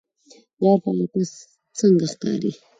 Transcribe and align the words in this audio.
غیر 0.61 0.77
فعال 0.83 0.99
کس 1.13 1.31
څنګه 1.77 2.05
ښکاري 2.11 2.51